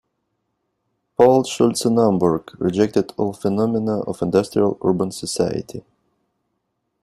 Paul 1.15 1.45
Schultze-Naumburg 1.45 2.59
rejected 2.59 3.13
all 3.17 3.33
phenomena 3.33 3.99
of 3.99 4.23
industrial, 4.23 4.79
urban 4.83 5.11
society. 5.11 5.83